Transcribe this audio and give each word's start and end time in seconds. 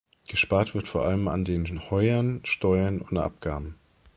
Gespart 0.27 0.73
wird 0.73 0.87
vor 0.87 1.05
allem 1.05 1.27
an 1.27 1.45
den 1.45 1.91
Heuern, 1.91 2.39
Steuern 2.43 3.01
und 3.01 3.19
Abgaben. 3.19 3.75